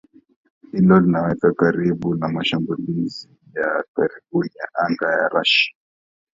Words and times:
Hilo 0.71 0.99
linawaweka 0.99 1.53
karibu 1.53 2.15
na 2.15 2.27
mashambulizi 2.29 3.29
ya 3.55 3.83
karibuni 3.95 4.49
ya 4.55 4.85
anga 4.85 5.11
ya 5.11 5.29
Russia 5.29 5.75